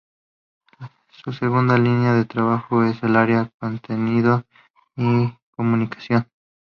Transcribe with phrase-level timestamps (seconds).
[1.11, 4.43] Su segunda línea de trabajo es el área de Contenidos
[4.95, 6.25] y Comunicación.